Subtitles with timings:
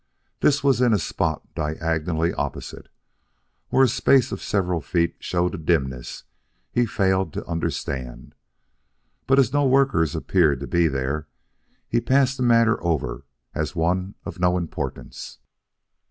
[0.39, 2.89] This was in a spot diagonally opposite,
[3.69, 6.23] where a space of several feet showed a dimness
[6.71, 8.33] he failed to understand.
[9.27, 11.27] But as no workers appeared to be there,
[11.87, 15.37] he passed the matter over as one of no importance.